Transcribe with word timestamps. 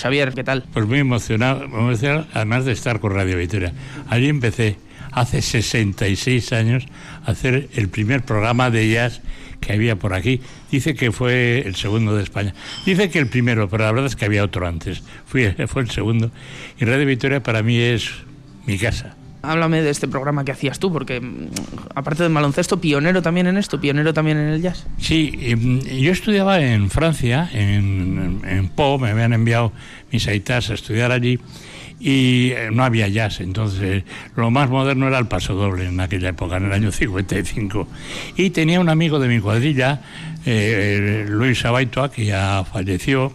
Xavier, 0.00 0.32
¿qué 0.32 0.44
tal? 0.44 0.64
Pues 0.72 0.86
muy 0.86 1.00
emocionado, 1.00 1.66
muy 1.66 1.80
emocionado, 1.80 2.26
además 2.32 2.64
de 2.64 2.70
estar 2.70 3.00
con 3.00 3.12
Radio 3.12 3.36
Victoria. 3.36 3.72
Allí 4.08 4.28
empecé 4.28 4.76
hace 5.10 5.42
66 5.42 6.52
años 6.52 6.86
a 7.26 7.32
hacer 7.32 7.68
el 7.74 7.88
primer 7.88 8.22
programa 8.22 8.70
de 8.70 8.88
jazz 8.88 9.20
que 9.60 9.72
había 9.72 9.96
por 9.96 10.14
aquí. 10.14 10.40
Dice 10.70 10.94
que 10.94 11.10
fue 11.10 11.64
el 11.66 11.74
segundo 11.74 12.14
de 12.14 12.22
España. 12.22 12.54
Dice 12.86 13.10
que 13.10 13.18
el 13.18 13.26
primero, 13.26 13.68
pero 13.68 13.84
la 13.84 13.90
verdad 13.90 14.06
es 14.06 14.14
que 14.14 14.24
había 14.24 14.44
otro 14.44 14.68
antes. 14.68 15.02
Fui, 15.26 15.50
fue 15.66 15.82
el 15.82 15.90
segundo. 15.90 16.30
Y 16.78 16.84
Radio 16.84 17.04
Victoria 17.04 17.42
para 17.42 17.64
mí 17.64 17.76
es 17.76 18.08
mi 18.66 18.78
casa. 18.78 19.17
Háblame 19.42 19.82
de 19.82 19.90
este 19.90 20.08
programa 20.08 20.44
que 20.44 20.52
hacías 20.52 20.78
tú, 20.78 20.92
porque 20.92 21.20
mm, 21.20 21.48
aparte 21.94 22.22
del 22.22 22.32
baloncesto, 22.32 22.80
pionero 22.80 23.22
también 23.22 23.46
en 23.46 23.56
esto, 23.56 23.80
pionero 23.80 24.12
también 24.12 24.38
en 24.38 24.48
el 24.48 24.62
jazz. 24.62 24.86
Sí, 24.98 25.38
em, 25.40 25.80
yo 25.80 26.12
estudiaba 26.12 26.60
en 26.60 26.90
Francia, 26.90 27.48
en, 27.52 28.40
en 28.44 28.68
Po, 28.68 28.98
me 28.98 29.10
habían 29.10 29.32
enviado 29.32 29.72
mis 30.10 30.26
aitas 30.26 30.70
a 30.70 30.74
estudiar 30.74 31.12
allí 31.12 31.38
y 32.00 32.52
eh, 32.52 32.70
no 32.72 32.84
había 32.84 33.08
jazz, 33.08 33.40
entonces 33.40 34.04
lo 34.36 34.50
más 34.50 34.70
moderno 34.70 35.08
era 35.08 35.18
el 35.18 35.26
paso 35.26 35.54
doble 35.54 35.86
en 35.86 35.98
aquella 36.00 36.30
época, 36.30 36.56
en 36.56 36.66
el 36.66 36.72
año 36.72 36.92
55. 36.92 37.88
Y 38.36 38.50
tenía 38.50 38.80
un 38.80 38.88
amigo 38.88 39.18
de 39.18 39.28
mi 39.28 39.40
cuadrilla, 39.40 40.00
eh, 40.46 41.26
Luis 41.28 41.64
Abaitoa, 41.64 42.10
que 42.10 42.24
ya 42.24 42.64
falleció, 42.64 43.32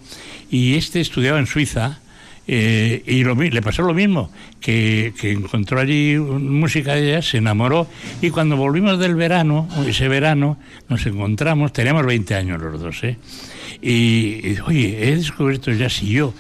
y 0.50 0.76
este 0.76 1.02
estudiaba 1.02 1.40
en 1.40 1.48
Suiza 1.48 2.00
eh, 2.48 3.02
y 3.06 3.24
le 3.24 3.62
pasó 3.62 3.84
lo 3.84 3.94
mismo, 3.94 4.30
que, 4.60 5.14
encontró 5.24 5.80
allí 5.80 6.16
música 6.18 6.96
de 6.96 7.10
ella, 7.10 7.22
se 7.22 7.38
enamoró 7.38 7.88
y 8.22 8.30
cuando 8.32 8.58
volvimos 8.58 9.00
del 9.00 9.16
verano, 9.16 9.68
ese 9.88 10.08
verano, 10.08 10.58
nos 10.90 11.06
encontramos, 11.06 11.72
teníamos 11.72 12.06
20 12.06 12.36
años 12.36 12.62
los 12.62 12.82
dos, 12.82 13.04
¿eh? 13.04 13.18
Y, 13.82 14.60
oye, 14.62 15.10
he 15.10 15.16
descubierto 15.16 15.72
ya 15.72 15.90
si 15.90 16.08
yo. 16.08 16.34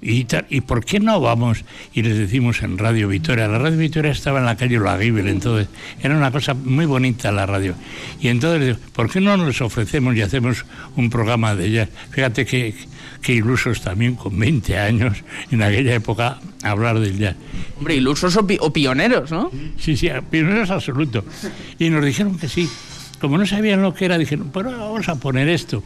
Y, 0.00 0.26
¿Y 0.48 0.60
por 0.60 0.84
qué 0.84 1.00
no 1.00 1.20
vamos 1.20 1.64
y 1.92 2.02
les 2.02 2.16
decimos 2.16 2.62
en 2.62 2.78
Radio 2.78 3.08
Victoria? 3.08 3.48
La 3.48 3.58
Radio 3.58 3.78
Victoria 3.78 4.12
estaba 4.12 4.38
en 4.38 4.44
la 4.44 4.56
calle 4.56 4.78
La 4.78 5.02
entonces 5.02 5.68
era 6.00 6.16
una 6.16 6.30
cosa 6.30 6.54
muy 6.54 6.86
bonita 6.86 7.32
la 7.32 7.46
radio. 7.46 7.74
Y 8.20 8.28
entonces, 8.28 8.76
¿por 8.92 9.10
qué 9.10 9.20
no 9.20 9.36
nos 9.36 9.60
ofrecemos 9.60 10.14
y 10.14 10.22
hacemos 10.22 10.64
un 10.96 11.10
programa 11.10 11.54
de 11.54 11.66
ella? 11.66 11.88
Fíjate 12.10 12.46
que 12.46 12.74
que 13.22 13.32
ilusos 13.32 13.80
también 13.80 14.14
con 14.14 14.38
20 14.38 14.78
años 14.78 15.24
en 15.50 15.62
aquella 15.62 15.94
época 15.94 16.38
hablar 16.62 16.98
del 17.00 17.18
jazz. 17.18 17.36
Hombre, 17.78 17.96
ilusos 17.96 18.36
o, 18.36 18.72
pioneros, 18.72 19.30
¿no? 19.30 19.50
Sí, 19.78 19.96
sí, 19.96 20.08
pioneros 20.30 20.70
absolutos. 20.70 21.24
Y 21.78 21.90
nos 21.90 22.04
dijeron 22.04 22.38
que 22.38 22.48
sí. 22.48 22.68
Como 23.20 23.36
no 23.36 23.46
sabían 23.46 23.82
lo 23.82 23.94
que 23.94 24.04
era, 24.04 24.16
dijeron, 24.16 24.50
bueno, 24.52 24.70
vamos 24.70 25.08
a 25.08 25.16
poner 25.16 25.48
esto. 25.48 25.82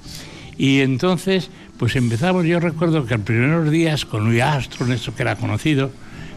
Y 0.59 0.81
entonces, 0.81 1.51
pues 1.83 1.97
empezamos, 1.97 2.45
yo 2.45 2.61
recuerdo 2.61 3.07
que 3.07 3.17
los 3.17 3.25
primeros 3.25 3.69
días 3.69 4.05
con 4.05 4.25
Luis 4.25 4.41
Astro, 4.41 4.87
esto 4.93 5.13
que 5.17 5.23
era 5.23 5.35
conocido, 5.35 5.91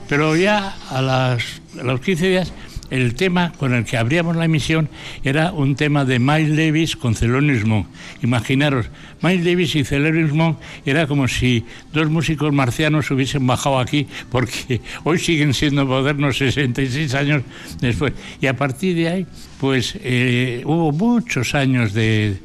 pero 0.10 0.36
ya 0.36 0.76
a, 0.90 1.04
las, 1.04 1.62
a 1.80 1.84
los 1.84 2.00
15 2.00 2.30
días 2.30 2.52
el 2.90 3.16
tema 3.16 3.52
con 3.54 3.74
el 3.74 3.86
que 3.86 3.98
abríamos 3.98 4.36
la 4.36 4.46
emisión 4.46 4.90
era 5.24 5.52
un 5.52 5.76
tema 5.76 6.06
de 6.06 6.20
Miles 6.20 6.56
Davis 6.56 6.96
con 6.96 7.16
Thelonious 7.16 7.66
Monk. 7.66 7.88
Imaginaros, 8.22 8.88
Miles 9.22 9.46
Davis 9.46 9.76
y 9.76 9.84
Thelonious 9.84 10.32
Monk 10.34 10.58
era 10.86 11.08
como 11.08 11.28
si 11.28 11.66
dos 11.94 12.10
músicos 12.10 12.54
marcianos 12.54 13.10
hubiesen 13.12 13.46
bajado 13.48 13.80
aquí, 13.80 14.08
porque 14.30 14.82
hoy 15.04 15.20
siguen 15.20 15.54
siendo 15.54 15.86
modernos 15.86 16.38
66 16.38 17.14
años 17.16 17.44
después. 17.82 18.14
Y 18.42 18.48
a 18.48 18.56
partir 18.56 18.96
de 18.96 19.10
ahí, 19.10 19.28
pues 19.60 19.98
eh, 20.04 20.62
hubo 20.66 20.92
muchos 20.92 21.56
años 21.56 21.94
de, 21.94 22.38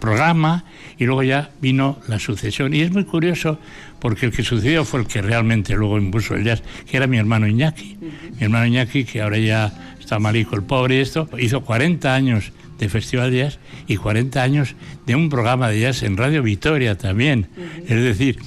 programa 0.00 0.64
y 0.98 1.04
luego 1.04 1.24
ya 1.24 1.50
vino 1.60 1.98
la 2.06 2.20
sucesión. 2.20 2.74
Y 2.74 2.82
es 2.82 2.92
muy 2.92 3.04
curioso 3.04 3.58
porque 3.98 4.26
el 4.26 4.32
que 4.32 4.44
sucedió 4.44 4.84
fue 4.84 5.00
el 5.00 5.06
que 5.08 5.20
realmente 5.20 5.74
luego 5.74 5.98
impuso 5.98 6.36
el 6.36 6.44
jazz, 6.44 6.62
que 6.88 6.96
era 6.96 7.08
mi 7.08 7.18
hermano 7.18 7.48
Iñaki. 7.48 7.96
Mi 8.38 8.44
hermano 8.44 8.66
Iñaki, 8.66 9.04
que 9.04 9.22
ahora 9.22 9.38
ya 9.38 9.72
está 9.98 10.18
malico 10.18 10.56
el 10.56 10.62
pobre 10.62 10.96
y 10.96 11.00
esto, 11.00 11.28
hizo 11.38 11.62
40 11.62 12.14
años 12.14 12.52
de 12.78 12.88
Festival 12.88 13.30
de 13.30 13.38
Jazz 13.38 13.58
y 13.86 13.96
40 13.96 14.42
años 14.42 14.74
de 15.06 15.16
un 15.16 15.28
programa 15.28 15.68
de 15.68 15.80
jazz 15.80 16.02
en 16.02 16.16
Radio 16.16 16.42
Victoria 16.42 16.96
también. 16.96 17.48
Es 17.86 18.02
decir, 18.02 18.38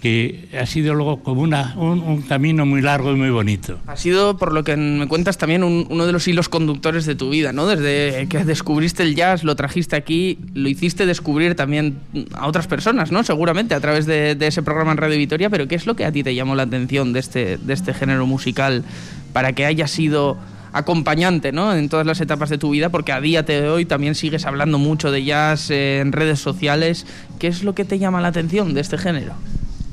que 0.00 0.48
ha 0.58 0.66
sido 0.66 0.94
luego 0.94 1.22
como 1.22 1.42
una, 1.42 1.74
un, 1.76 2.22
camino 2.22 2.64
muy 2.64 2.80
largo 2.80 3.12
y 3.12 3.16
muy 3.16 3.30
bonito. 3.30 3.78
Ha 3.86 3.96
sido, 3.96 4.36
por 4.36 4.52
lo 4.52 4.64
que 4.64 4.76
me 4.76 5.06
cuentas, 5.08 5.36
también 5.36 5.62
uno 5.62 6.06
de 6.06 6.12
los 6.12 6.26
hilos 6.26 6.48
conductores 6.48 7.04
de 7.04 7.14
tu 7.14 7.30
vida, 7.30 7.52
¿no? 7.52 7.66
Desde 7.66 8.26
que 8.28 8.44
descubriste 8.44 9.02
el 9.02 9.14
jazz, 9.14 9.44
lo 9.44 9.56
trajiste 9.56 9.96
aquí, 9.96 10.38
lo 10.54 10.68
hiciste 10.68 11.06
descubrir 11.06 11.54
también 11.54 11.98
a 12.32 12.46
otras 12.46 12.66
personas, 12.66 13.12
¿no? 13.12 13.22
Seguramente 13.24 13.74
a 13.74 13.80
través 13.80 14.06
de, 14.06 14.36
ese 14.40 14.62
programa 14.62 14.92
en 14.92 14.96
Radio 14.96 15.18
Vitoria, 15.18 15.50
pero 15.50 15.68
¿qué 15.68 15.74
es 15.74 15.86
lo 15.86 15.94
que 15.94 16.04
a 16.04 16.12
ti 16.12 16.22
te 16.22 16.34
llamó 16.34 16.54
la 16.54 16.62
atención 16.62 17.12
de 17.12 17.20
este, 17.20 17.58
de 17.58 17.72
este 17.74 17.92
género 17.92 18.26
musical 18.26 18.84
para 19.32 19.52
que 19.52 19.66
haya 19.66 19.86
sido 19.86 20.38
acompañante 20.72 21.52
¿no? 21.52 21.74
en 21.74 21.88
todas 21.88 22.06
las 22.06 22.20
etapas 22.20 22.48
de 22.48 22.58
tu 22.58 22.70
vida, 22.70 22.88
porque 22.88 23.12
a 23.12 23.20
día 23.20 23.42
de 23.42 23.68
hoy 23.68 23.84
también 23.84 24.14
sigues 24.14 24.46
hablando 24.46 24.78
mucho 24.78 25.10
de 25.10 25.24
jazz 25.24 25.70
en 25.70 26.12
redes 26.12 26.38
sociales. 26.38 27.06
¿Qué 27.38 27.48
es 27.48 27.64
lo 27.64 27.74
que 27.74 27.84
te 27.84 27.98
llama 27.98 28.20
la 28.20 28.28
atención 28.28 28.72
de 28.72 28.80
este 28.80 28.96
género? 28.96 29.34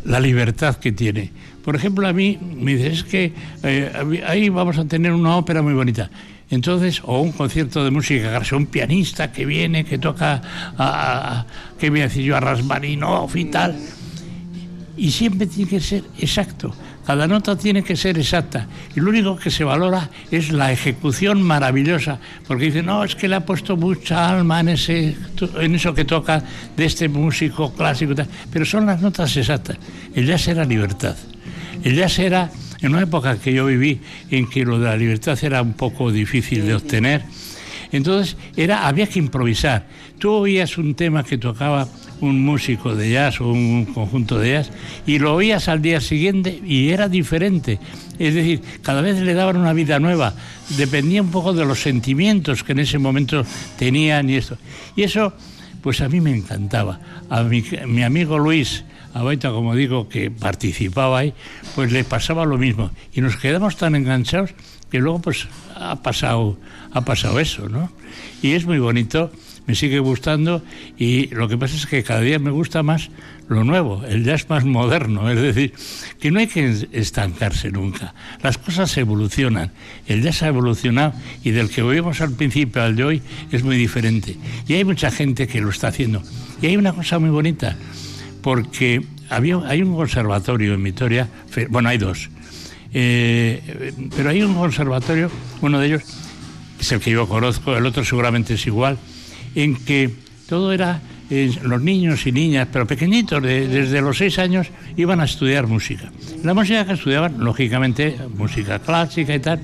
La 0.06 0.19
libertad 0.19 0.75
que 0.78 0.91
tiene. 0.91 1.31
Por 1.63 1.75
ejemplo, 1.75 2.08
a 2.08 2.13
mí 2.13 2.40
me 2.41 2.75
dice, 2.75 2.88
es 2.88 3.03
que 3.03 3.34
eh, 3.63 4.24
ahí 4.25 4.50
vamos 4.50 4.78
a 4.78 4.85
tener 4.85 5.12
una 5.12 5.35
ópera 5.35 5.62
muy 5.62 5.74
bonita. 5.74 6.09
Entonces, 6.50 7.02
o 7.03 7.19
un 7.19 7.34
concierto 7.34 7.84
de 7.84 7.91
música, 7.91 8.41
un 8.53 8.68
pianista 8.68 9.31
que 9.31 9.46
viene, 9.46 9.84
que 9.84 9.97
toca, 9.97 10.41
a, 10.78 11.46
que 11.78 11.91
me 11.91 12.02
decir 12.02 12.24
yo, 12.24 12.38
a 12.38 12.40
Rasmaninov 12.40 13.35
y 13.35 13.46
tal. 13.46 13.75
Y 14.96 15.12
siempre 15.12 15.46
tiene 15.47 15.69
que 15.69 15.81
ser 15.81 16.03
exacto. 16.18 16.74
Cada 17.07 17.25
nota 17.25 17.57
tiene 17.57 17.84
que 17.84 17.95
ser 17.95 18.19
exacta 18.19 18.68
y 18.94 19.00
lo 19.00 19.12
único 19.12 19.38
que 19.38 19.50
se 19.50 19.63
valora 19.63 20.09
es 20.29 20.51
la 20.51 20.73
ejecución 20.73 21.41
maravillosa, 21.41 22.19
porque 22.45 22.66
dice, 22.66 22.84
no, 22.84 23.06
es 23.06 23.16
que 23.16 23.29
le 23.29 23.35
ha 23.35 23.45
puesto 23.45 23.78
mucha 23.78 24.29
alma 24.29 24.59
en, 24.59 24.68
ese, 24.68 25.16
en 25.57 25.75
eso 25.75 25.94
que 25.94 26.03
toca 26.03 26.44
de 26.75 26.84
este 26.84 27.07
músico 27.07 27.73
clásico, 27.73 28.13
pero 28.51 28.66
son 28.66 28.88
las 28.88 29.00
notas 29.00 29.38
exactas. 29.38 29.78
El 30.13 30.28
jazz 30.28 30.50
era 30.50 30.66
libertad. 30.66 31.16
El 31.81 31.96
jazz 31.96 32.19
era, 32.19 32.51
en 32.81 32.91
una 32.91 33.03
época 33.03 33.38
que 33.38 33.53
yo 33.53 33.67
viví, 33.67 34.01
en 34.29 34.50
que 34.50 34.66
lo 34.66 34.78
de 34.78 34.90
la 34.90 34.97
libertad 34.97 35.40
era 35.41 35.62
un 35.62 35.75
poco 35.75 36.12
difícil 36.12 36.66
de 36.66 36.75
obtener, 36.75 37.23
entonces 37.94 38.35
era, 38.57 38.85
había 38.85 39.07
que 39.07 39.19
improvisar. 39.19 39.88
Tú 40.19 40.34
oías 40.34 40.78
un 40.78 40.94
tema 40.94 41.23
que 41.23 41.38
tocaba 41.38 41.88
un 42.22 42.44
músico 42.44 42.95
de 42.95 43.11
jazz 43.11 43.41
o 43.41 43.50
un 43.50 43.85
conjunto 43.85 44.39
de 44.39 44.51
jazz 44.51 44.72
y 45.05 45.19
lo 45.19 45.35
oías 45.35 45.67
al 45.67 45.81
día 45.81 46.01
siguiente 46.01 46.59
y 46.66 46.89
era 46.89 47.09
diferente. 47.09 47.79
Es 48.19 48.33
decir, 48.33 48.61
cada 48.81 49.01
vez 49.01 49.19
le 49.19 49.33
daban 49.33 49.57
una 49.57 49.73
vida 49.73 50.00
nueva. 50.00 50.33
Dependía 50.78 51.22
un 51.22 51.31
poco 51.31 51.53
de 51.53 51.66
los 51.66 51.81
sentimientos 51.81 52.63
que 52.63 52.72
en 52.72 52.79
ese 52.79 52.97
momento 52.97 53.45
tenían 53.78 54.29
y 54.29 54.35
esto. 54.35 54.57
Y 54.95 55.03
eso, 55.03 55.33
pues 55.81 56.01
a 56.01 56.09
mí 56.09 56.19
me 56.22 56.35
encantaba. 56.35 57.00
A 57.29 57.44
mi, 57.44 57.63
mi 57.85 58.03
amigo 58.03 58.39
Luis, 58.39 58.84
Abaita, 59.13 59.51
como 59.51 59.75
digo, 59.75 60.09
que 60.09 60.31
participaba 60.31 61.19
ahí, 61.19 61.34
pues 61.75 61.91
le 61.91 62.03
pasaba 62.03 62.45
lo 62.45 62.57
mismo. 62.57 62.91
Y 63.13 63.22
nos 63.22 63.38
quedamos 63.38 63.78
tan 63.78 63.95
enganchados 63.95 64.51
que 64.89 64.99
luego 64.99 65.19
pues 65.19 65.47
ha 65.75 65.95
pasado, 65.97 66.57
ha 66.94 67.01
pasado 67.01 67.39
eso, 67.39 67.69
¿no? 67.69 67.91
Y 68.41 68.51
es 68.51 68.66
muy 68.66 68.79
bonito 68.79 69.31
me 69.67 69.75
sigue 69.75 70.00
gustando 70.00 70.63
y 70.97 71.28
lo 71.28 71.47
que 71.47 71.57
pasa 71.57 71.75
es 71.75 71.85
que 71.85 72.01
cada 72.01 72.22
día 72.22 72.39
me 72.39 72.51
gusta 72.51 72.81
más 72.83 73.09
lo 73.50 73.63
nuevo, 73.63 74.03
el 74.07 74.23
jazz 74.23 74.50
más 74.50 74.66
moderno, 74.66 75.29
es 75.29 75.39
decir, 75.39 75.73
que 76.19 76.31
no 76.31 76.39
hay 76.39 76.47
que 76.47 76.88
estancarse 76.91 77.69
nunca, 77.69 78.13
las 78.41 78.57
cosas 78.57 78.97
evolucionan, 78.97 79.72
el 80.07 80.22
jazz 80.22 80.44
ha 80.44 80.47
evolucionado 80.47 81.13
y 81.44 81.51
del 81.51 81.69
que 81.69 81.81
oímos 81.81 82.22
al 82.22 82.31
principio 82.31 82.81
al 82.81 82.95
de 82.95 83.03
hoy 83.03 83.22
es 83.51 83.63
muy 83.63 83.78
diferente. 83.78 84.38
Y 84.67 84.73
hay 84.73 84.83
mucha 84.83 85.11
gente 85.11 85.47
que 85.47 85.61
lo 85.61 85.69
está 85.69 85.89
haciendo. 85.89 86.22
Y 86.61 86.67
hay 86.67 86.78
una 86.78 86.94
cosa 86.94 87.19
muy 87.19 87.29
bonita 87.29 87.75
porque 88.41 89.03
había, 89.29 89.59
hay 89.67 89.81
un 89.81 89.95
conservatorio 89.95 90.73
en 90.73 90.84
Vitoria, 90.84 91.28
bueno 91.70 91.90
hay 91.90 91.97
dos, 91.97 92.29
eh, 92.93 93.93
pero 94.16 94.29
hay 94.29 94.41
un 94.41 94.55
conservatorio, 94.55 95.29
uno 95.61 95.79
de 95.79 95.87
ellos 95.87 96.03
es 96.79 96.91
el 96.91 96.99
que 96.99 97.11
yo 97.11 97.28
conozco, 97.28 97.75
el 97.75 97.85
otro 97.85 98.05
seguramente 98.05 98.53
es 98.53 98.67
igual, 98.67 98.97
en 99.58 99.76
que 99.76 100.14
todo 100.48 100.72
era, 100.72 101.02
eh, 101.32 101.52
los 101.64 101.82
niños 101.82 102.28
y 102.28 102.32
niñas, 102.32 102.68
pero 102.72 102.86
pequeñitos, 102.86 103.42
desde 103.42 104.02
los 104.02 104.16
seis 104.16 104.38
años, 104.38 104.68
iban 104.96 105.20
a 105.20 105.26
estudiar 105.26 105.66
música. 105.66 106.12
La 106.44 106.54
música 106.54 106.86
que 106.86 106.94
estudiaban, 106.94 107.44
lógicamente, 107.44 108.16
música 108.38 108.78
clásica 108.78 109.34
y 109.34 109.40
tal, 109.40 109.59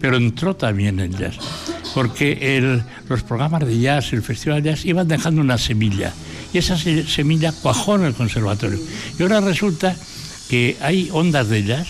pero 0.00 0.18
entró 0.18 0.54
también 0.54 1.00
el 1.00 1.10
jazz, 1.10 1.34
porque 1.94 2.72
los 3.08 3.24
programas 3.24 3.66
de 3.66 3.80
jazz, 3.80 4.12
el 4.12 4.22
festival 4.22 4.62
de 4.62 4.70
jazz, 4.70 4.84
iban 4.84 5.08
dejando 5.08 5.40
una 5.40 5.58
semilla, 5.58 6.12
y 6.52 6.58
esa 6.58 6.78
semilla 6.78 7.50
cuajó 7.50 7.96
en 7.96 8.04
el 8.04 8.14
conservatorio. 8.14 8.78
Y 9.18 9.22
ahora 9.22 9.40
resulta 9.40 9.96
que 10.48 10.76
hay 10.80 11.08
ondas 11.12 11.48
de 11.48 11.64
jazz, 11.64 11.88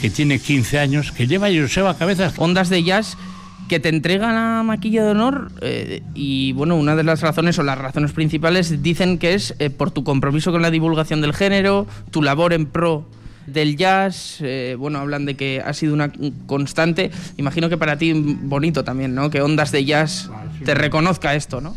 que 0.00 0.08
tiene 0.08 0.38
15 0.38 0.78
años, 0.78 1.12
que 1.12 1.26
lleva 1.26 1.48
Joseba 1.48 1.98
Cabezas. 1.98 2.34
Ondas 2.38 2.70
de 2.70 2.82
jazz 2.82 3.18
que 3.68 3.80
te 3.80 3.88
entrega 3.88 4.32
la 4.32 4.62
maquilla 4.62 5.04
de 5.04 5.10
honor 5.10 5.50
eh, 5.60 6.02
y 6.14 6.52
bueno, 6.52 6.76
una 6.76 6.94
de 6.94 7.02
las 7.02 7.20
razones 7.20 7.58
o 7.58 7.62
las 7.62 7.78
razones 7.78 8.12
principales 8.12 8.82
dicen 8.82 9.18
que 9.18 9.34
es 9.34 9.54
eh, 9.58 9.70
por 9.70 9.90
tu 9.90 10.04
compromiso 10.04 10.52
con 10.52 10.62
la 10.62 10.70
divulgación 10.70 11.20
del 11.20 11.34
género, 11.34 11.86
tu 12.10 12.22
labor 12.22 12.52
en 12.52 12.66
pro 12.66 13.08
del 13.46 13.76
jazz, 13.76 14.38
eh, 14.40 14.76
bueno, 14.78 14.98
hablan 14.98 15.24
de 15.24 15.34
que 15.34 15.62
ha 15.64 15.72
sido 15.72 15.94
una 15.94 16.10
constante, 16.46 17.10
imagino 17.36 17.68
que 17.68 17.76
para 17.76 17.96
ti 17.96 18.12
bonito 18.12 18.84
también, 18.84 19.14
¿no? 19.14 19.30
Que 19.30 19.40
Ondas 19.40 19.70
de 19.70 19.84
Jazz 19.84 20.30
te 20.64 20.74
reconozca 20.74 21.34
esto, 21.34 21.60
¿no? 21.60 21.76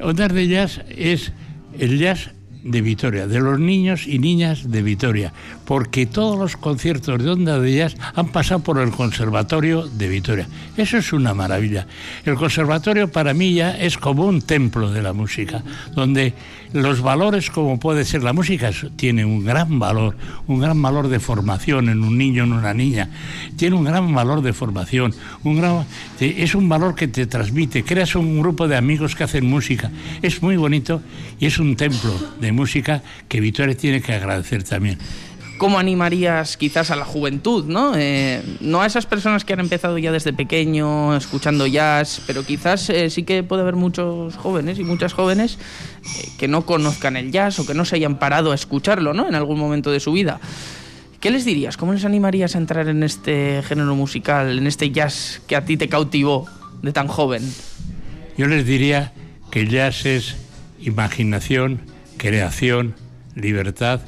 Ondas 0.00 0.32
de 0.32 0.48
Jazz 0.48 0.80
es 0.88 1.32
el 1.78 1.98
jazz 1.98 2.30
de 2.62 2.80
Vitoria, 2.80 3.26
de 3.26 3.40
los 3.40 3.58
niños 3.58 4.06
y 4.06 4.18
niñas 4.18 4.70
de 4.70 4.82
Vitoria, 4.82 5.32
porque 5.64 6.06
todos 6.06 6.38
los 6.38 6.56
conciertos 6.56 7.22
de 7.22 7.30
Onda 7.30 7.58
de 7.58 7.74
Jazz 7.74 7.96
han 8.14 8.28
pasado 8.28 8.60
por 8.60 8.78
el 8.78 8.90
Conservatorio 8.90 9.86
de 9.86 10.08
Vitoria. 10.08 10.48
Eso 10.76 10.98
es 10.98 11.12
una 11.12 11.34
maravilla. 11.34 11.86
El 12.24 12.36
conservatorio 12.36 13.10
para 13.10 13.34
mí 13.34 13.54
ya 13.54 13.76
es 13.76 13.98
como 13.98 14.26
un 14.26 14.42
templo 14.42 14.90
de 14.90 15.02
la 15.02 15.12
música, 15.12 15.62
donde 15.94 16.34
los 16.72 17.00
valores 17.00 17.50
como 17.50 17.80
puede 17.80 18.04
ser 18.04 18.22
la 18.22 18.32
música 18.32 18.70
tiene 18.96 19.24
un 19.24 19.44
gran 19.44 19.78
valor, 19.78 20.16
un 20.46 20.60
gran 20.60 20.80
valor 20.80 21.08
de 21.08 21.18
formación 21.18 21.88
en 21.88 22.02
un 22.02 22.16
niño, 22.16 22.44
en 22.44 22.52
una 22.52 22.74
niña, 22.74 23.10
tiene 23.56 23.76
un 23.76 23.84
gran 23.84 24.14
valor 24.14 24.42
de 24.42 24.52
formación, 24.52 25.14
un 25.44 25.56
gran, 25.56 25.84
es 26.20 26.54
un 26.54 26.68
valor 26.68 26.94
que 26.94 27.08
te 27.08 27.26
transmite, 27.26 27.82
creas 27.82 28.14
un 28.14 28.40
grupo 28.40 28.68
de 28.68 28.76
amigos 28.76 29.16
que 29.16 29.24
hacen 29.24 29.46
música, 29.46 29.90
es 30.22 30.42
muy 30.42 30.56
bonito 30.56 31.02
y 31.38 31.46
es 31.46 31.58
un 31.58 31.76
templo 31.76 32.14
de 32.40 32.49
música 32.52 33.02
que 33.28 33.40
Vitoria 33.40 33.76
tiene 33.76 34.00
que 34.00 34.12
agradecer 34.12 34.62
también. 34.62 34.98
¿Cómo 35.60 35.78
animarías 35.78 36.56
quizás 36.56 36.90
a 36.90 36.96
la 36.96 37.04
juventud, 37.04 37.66
¿no? 37.66 37.92
Eh, 37.94 38.40
no 38.60 38.80
a 38.80 38.86
esas 38.86 39.04
personas 39.04 39.44
que 39.44 39.52
han 39.52 39.60
empezado 39.60 39.98
ya 39.98 40.10
desde 40.10 40.32
pequeño 40.32 41.14
escuchando 41.14 41.66
jazz, 41.66 42.22
pero 42.26 42.46
quizás 42.46 42.88
eh, 42.88 43.10
sí 43.10 43.24
que 43.24 43.42
puede 43.42 43.60
haber 43.60 43.76
muchos 43.76 44.36
jóvenes 44.36 44.78
y 44.78 44.84
muchas 44.84 45.12
jóvenes 45.12 45.58
eh, 45.58 46.28
que 46.38 46.48
no 46.48 46.64
conozcan 46.64 47.18
el 47.18 47.30
jazz 47.30 47.58
o 47.58 47.66
que 47.66 47.74
no 47.74 47.84
se 47.84 47.96
hayan 47.96 48.18
parado 48.18 48.52
a 48.52 48.54
escucharlo, 48.54 49.12
¿no? 49.12 49.28
En 49.28 49.34
algún 49.34 49.58
momento 49.58 49.90
de 49.90 50.00
su 50.00 50.12
vida. 50.12 50.40
¿Qué 51.20 51.30
les 51.30 51.44
dirías? 51.44 51.76
¿Cómo 51.76 51.92
les 51.92 52.06
animarías 52.06 52.54
a 52.54 52.58
entrar 52.58 52.88
en 52.88 53.02
este 53.02 53.62
género 53.62 53.94
musical, 53.94 54.56
en 54.56 54.66
este 54.66 54.90
jazz 54.90 55.42
que 55.46 55.56
a 55.56 55.66
ti 55.66 55.76
te 55.76 55.90
cautivó 55.90 56.46
de 56.80 56.94
tan 56.94 57.06
joven? 57.06 57.42
Yo 58.38 58.46
les 58.46 58.64
diría 58.64 59.12
que 59.50 59.60
el 59.60 59.68
jazz 59.68 60.06
es 60.06 60.36
imaginación, 60.80 61.82
creación, 62.20 62.94
libertad 63.34 64.00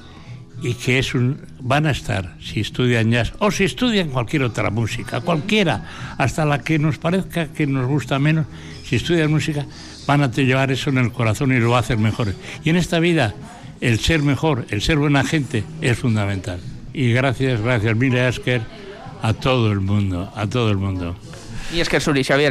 y 0.63 0.75
que 0.75 0.99
es 0.99 1.15
un, 1.15 1.41
van 1.61 1.87
a 1.87 1.91
estar, 1.91 2.37
si 2.41 2.61
estudian 2.61 3.11
jazz 3.11 3.33
o 3.39 3.51
si 3.51 3.65
estudian 3.65 4.11
cualquier 4.11 4.43
otra 4.43 4.71
música, 4.71 5.23
cualquiera, 5.23 6.15
hasta 6.19 6.45
la 6.45 6.59
que 6.59 6.79
nos 6.79 6.99
parezca 6.99 7.49
que 7.49 7.67
nos 7.67 7.87
gusta 7.89 8.19
menos, 8.19 8.47
si 8.85 8.97
estudian 8.97 9.31
música, 9.31 9.67
van 10.07 10.23
a 10.23 10.31
llevar 10.31 10.71
eso 10.71 10.91
en 10.91 10.99
el 10.99 11.11
corazón 11.11 11.53
y 11.53 11.59
lo 11.59 11.71
va 11.71 11.79
a 11.79 11.81
hacer 11.81 11.97
mejor. 11.97 12.35
Y 12.63 12.71
en 12.71 12.77
esta 12.77 13.01
vida, 13.01 13.35
el 13.81 13.99
ser 13.99 14.23
mejor, 14.23 14.67
el 14.69 14.83
ser 14.83 14.99
buena 14.99 15.25
gente, 15.25 15.65
es 15.81 15.99
fundamental. 15.99 16.61
Y 16.93 17.13
gracias, 17.13 17.63
gracias, 17.63 17.97
Mile 17.97 18.27
Asker, 18.27 18.61
a 19.23 19.33
todo 19.33 19.73
el 19.73 19.81
mundo, 19.81 20.31
a 20.37 20.47
todo 20.47 20.71
el 20.71 20.77
mundo. 20.77 21.17
Y 21.75 21.81
es 21.81 21.89
que 21.89 21.99
Suri, 21.99 22.23
Xavier. 22.23 22.51